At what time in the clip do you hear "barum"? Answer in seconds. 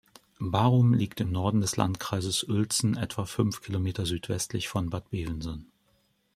0.39-0.95